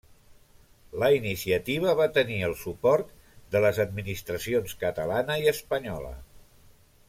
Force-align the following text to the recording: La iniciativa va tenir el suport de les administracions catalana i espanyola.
La 1.03 1.09
iniciativa 1.17 1.93
va 1.99 2.07
tenir 2.15 2.39
el 2.49 2.57
suport 2.63 3.13
de 3.57 3.63
les 3.67 3.83
administracions 3.87 4.77
catalana 4.87 5.41
i 5.45 5.49
espanyola. 5.57 6.15